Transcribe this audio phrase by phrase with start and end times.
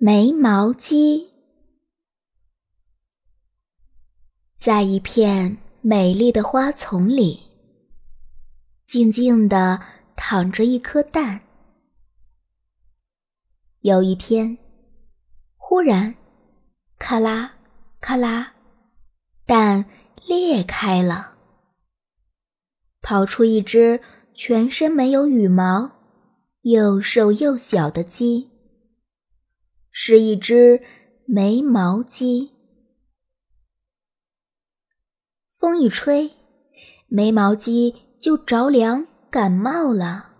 [0.00, 1.28] 眉毛鸡
[4.56, 7.40] 在一片美丽的花丛里，
[8.84, 9.82] 静静地
[10.14, 11.40] 躺着一颗蛋。
[13.80, 14.56] 有一天，
[15.56, 16.14] 忽然，
[16.96, 17.56] 咔啦
[18.00, 18.54] 咔啦，
[19.46, 19.84] 蛋
[20.24, 21.34] 裂开了，
[23.02, 24.00] 跑出一只
[24.32, 25.90] 全身没有羽毛、
[26.60, 28.57] 又瘦又小的鸡。
[30.00, 30.80] 是一只
[31.26, 32.52] 没毛鸡。
[35.58, 36.30] 风一吹，
[37.08, 40.36] 没毛鸡就着凉感冒了。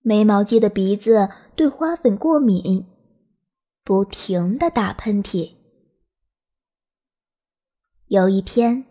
[0.00, 2.86] 没毛鸡的鼻子对花粉过敏，
[3.84, 5.56] 不停的打喷嚏。
[8.06, 8.86] 有一天，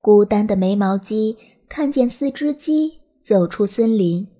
[0.00, 4.39] 孤单的没毛鸡看见四只鸡走出森林。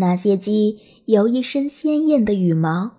[0.00, 2.96] 那些鸡有一身鲜艳的羽毛，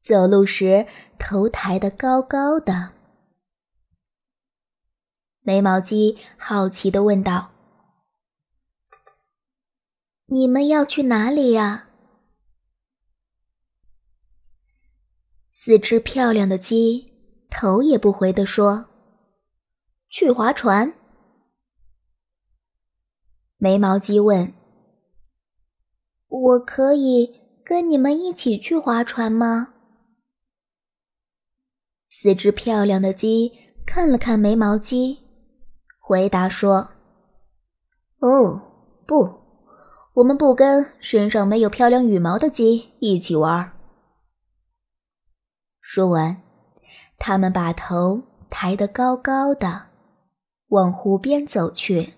[0.00, 0.86] 走路时
[1.18, 2.92] 头抬得高高的。
[5.40, 7.50] 眉毛鸡好奇地问道
[10.26, 11.88] ：“你们要去哪里呀？”
[15.50, 17.04] 四只漂亮的鸡
[17.50, 18.86] 头也不回地说
[20.08, 20.94] ：“去划船。”
[23.58, 24.59] 眉毛鸡问。
[26.30, 29.74] 我可以跟你们一起去划船吗？
[32.08, 33.52] 四只漂亮的鸡
[33.84, 35.18] 看了看眉毛鸡，
[35.98, 36.90] 回答说
[38.22, 38.60] ：“哦，
[39.06, 39.40] 不，
[40.14, 43.72] 我们不跟身上没有漂亮羽毛的鸡一起玩。”
[45.82, 46.40] 说完，
[47.18, 49.88] 他们把头抬得高高的，
[50.68, 52.14] 往湖边走去。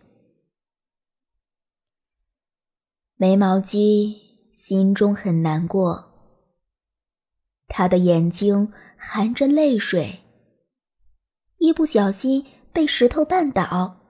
[3.23, 6.06] 眉毛鸡心中很难过，
[7.69, 10.19] 他的眼睛含着泪水，
[11.59, 14.00] 一不小心被石头绊倒，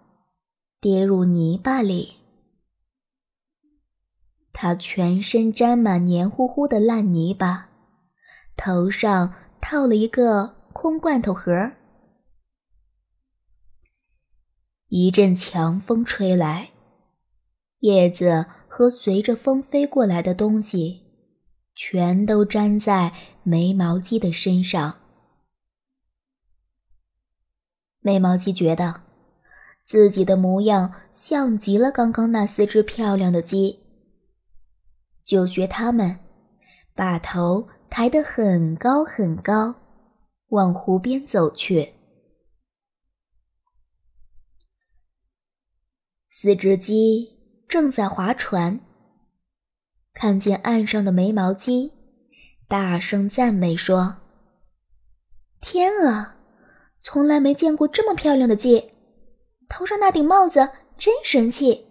[0.81, 2.15] 跌入泥巴里。
[4.50, 7.69] 他全身沾满黏糊糊的烂泥巴，
[8.56, 11.73] 头上套了一个空罐头盒。
[14.89, 16.71] 一阵强风吹来，
[17.81, 18.47] 叶子。
[18.75, 21.03] 和随着风飞过来的东西，
[21.75, 23.12] 全都粘在
[23.43, 24.99] 眉毛鸡的身上。
[28.00, 29.03] 眉毛鸡觉得
[29.84, 33.81] 自己的模样像极了刚刚那四只漂亮的鸡，
[35.22, 36.21] 就学它们，
[36.94, 39.75] 把头抬得很高很高，
[40.49, 41.93] 往湖边走去。
[46.31, 47.31] 四只鸡。
[47.72, 48.81] 正在划船，
[50.12, 51.91] 看见岸上的眉毛鸡，
[52.69, 54.19] 大声赞美说
[55.59, 56.37] ：“天啊，
[57.00, 58.93] 从来没见过这么漂亮的鸡！
[59.71, 60.69] 头上那顶帽子
[60.99, 61.87] 真神气。”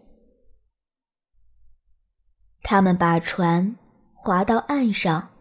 [2.61, 3.75] 他们把船
[4.13, 5.31] 划到岸上，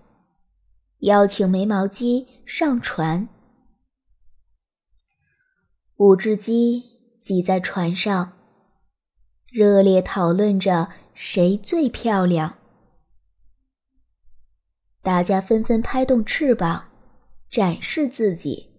[1.00, 3.28] 邀请眉毛鸡上船。
[5.96, 6.82] 五只鸡
[7.20, 8.39] 挤在船上。
[9.50, 12.58] 热烈讨论着谁最漂亮，
[15.02, 16.84] 大家纷纷拍动翅膀，
[17.50, 18.70] 展示自己。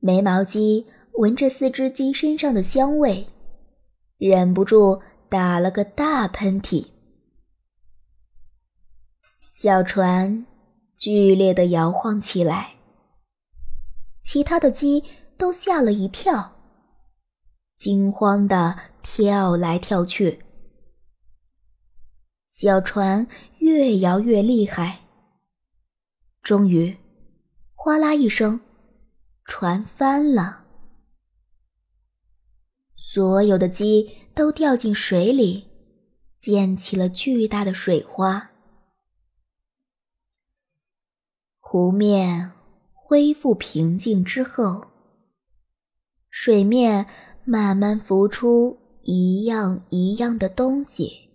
[0.00, 0.88] 眉毛鸡
[1.18, 3.28] 闻着四只鸡身上的香味，
[4.18, 6.88] 忍不住打了个大喷嚏。
[9.52, 10.44] 小船
[10.96, 12.74] 剧烈的摇晃起来，
[14.20, 15.04] 其他的鸡
[15.38, 16.51] 都吓了一跳。
[17.82, 20.44] 惊慌的跳来跳去，
[22.46, 23.26] 小船
[23.58, 25.00] 越摇越厉害。
[26.42, 26.96] 终于，
[27.74, 28.60] 哗啦一声，
[29.44, 30.64] 船翻了，
[32.94, 35.66] 所有的鸡都掉进水里，
[36.38, 38.52] 溅起了巨大的水花。
[41.58, 42.52] 湖面
[42.92, 44.92] 恢复平静之后，
[46.30, 47.08] 水面。
[47.44, 51.30] 慢慢浮出一样一样的东西。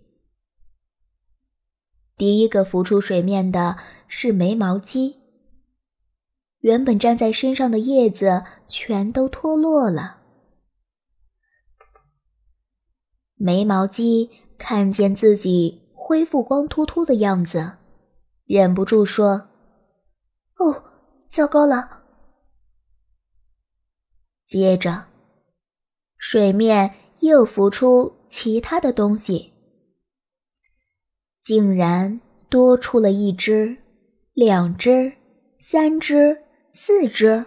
[2.16, 3.76] 第一个浮出水面的
[4.06, 5.16] 是眉毛鸡，
[6.60, 10.18] 原本粘在身上的叶子全都脱落了。
[13.34, 17.78] 眉毛鸡看见自己恢复光秃秃的样子，
[18.46, 19.50] 忍不住说
[20.58, 20.82] ：“哦，
[21.28, 22.02] 糟糕了！”
[24.44, 25.04] 接着。
[26.18, 29.52] 水面又浮出其他的东西，
[31.40, 33.76] 竟然多出了一只、
[34.34, 35.12] 两只、
[35.58, 36.42] 三只、
[36.72, 37.46] 四只，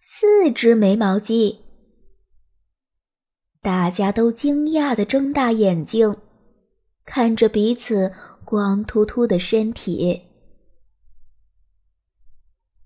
[0.00, 1.60] 四只眉毛鸡。
[3.60, 6.16] 大家都惊讶的睁大眼睛，
[7.04, 8.10] 看着彼此
[8.44, 10.22] 光秃秃的身体。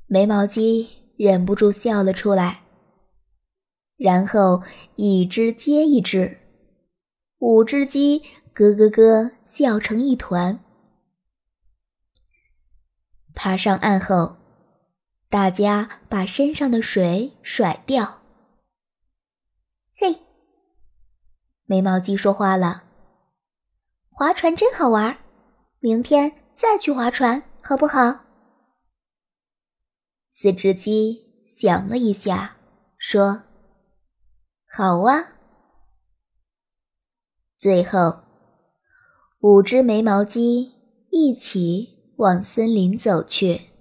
[0.07, 2.64] 眉毛鸡忍不住笑了出来，
[3.97, 4.63] 然后
[4.97, 6.39] 一只接一只，
[7.39, 10.59] 五只鸡咯咯咯笑成一团。
[13.35, 14.37] 爬上岸后，
[15.29, 18.23] 大家把身上的水甩掉。
[19.97, 20.17] 嘿。
[21.67, 22.85] 眉毛鸡说话了
[24.11, 25.19] ：“划船真好玩，
[25.81, 28.27] 明天再去划船好不好？”
[30.31, 32.57] 四只鸡想了一下，
[32.99, 33.45] 说
[34.77, 35.35] ：“好啊。”
[37.57, 38.25] 最后，
[39.41, 40.73] 五只眉毛鸡
[41.11, 43.74] 一起往森林走去。